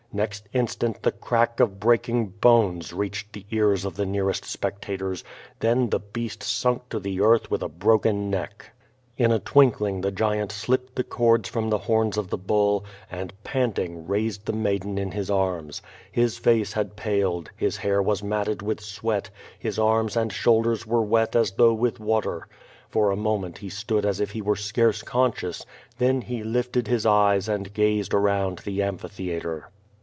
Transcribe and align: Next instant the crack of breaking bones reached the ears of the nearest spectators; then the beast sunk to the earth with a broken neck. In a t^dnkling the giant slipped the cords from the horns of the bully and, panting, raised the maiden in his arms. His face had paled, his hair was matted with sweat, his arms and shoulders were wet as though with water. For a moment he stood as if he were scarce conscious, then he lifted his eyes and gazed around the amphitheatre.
Next 0.13 0.49
instant 0.51 1.03
the 1.03 1.13
crack 1.13 1.61
of 1.61 1.79
breaking 1.79 2.31
bones 2.41 2.91
reached 2.91 3.31
the 3.31 3.45
ears 3.49 3.85
of 3.85 3.95
the 3.95 4.05
nearest 4.05 4.43
spectators; 4.43 5.23
then 5.61 5.89
the 5.89 6.01
beast 6.01 6.43
sunk 6.43 6.89
to 6.89 6.99
the 6.99 7.21
earth 7.21 7.49
with 7.49 7.63
a 7.63 7.69
broken 7.69 8.29
neck. 8.29 8.71
In 9.15 9.31
a 9.31 9.39
t^dnkling 9.39 10.01
the 10.01 10.11
giant 10.11 10.51
slipped 10.51 10.97
the 10.97 11.05
cords 11.05 11.47
from 11.47 11.69
the 11.69 11.77
horns 11.77 12.17
of 12.17 12.29
the 12.29 12.37
bully 12.37 12.83
and, 13.09 13.31
panting, 13.45 14.05
raised 14.05 14.45
the 14.47 14.51
maiden 14.51 14.97
in 14.97 15.11
his 15.11 15.31
arms. 15.31 15.81
His 16.11 16.37
face 16.37 16.73
had 16.73 16.97
paled, 16.97 17.49
his 17.55 17.77
hair 17.77 18.01
was 18.01 18.21
matted 18.21 18.61
with 18.61 18.81
sweat, 18.81 19.29
his 19.57 19.79
arms 19.79 20.17
and 20.17 20.33
shoulders 20.33 20.85
were 20.85 21.03
wet 21.03 21.37
as 21.37 21.51
though 21.51 21.73
with 21.73 22.01
water. 22.01 22.49
For 22.89 23.11
a 23.11 23.15
moment 23.15 23.59
he 23.59 23.69
stood 23.69 24.05
as 24.05 24.19
if 24.19 24.31
he 24.31 24.41
were 24.41 24.57
scarce 24.57 25.03
conscious, 25.03 25.65
then 25.99 26.19
he 26.19 26.43
lifted 26.43 26.89
his 26.89 27.05
eyes 27.05 27.47
and 27.47 27.73
gazed 27.73 28.13
around 28.13 28.59
the 28.65 28.81
amphitheatre. 28.83 29.69